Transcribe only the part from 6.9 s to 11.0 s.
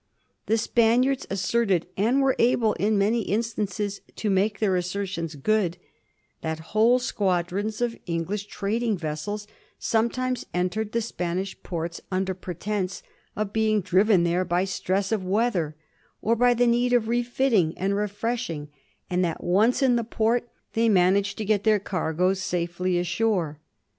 squadrons of Eng lish trading vessels sometimes entered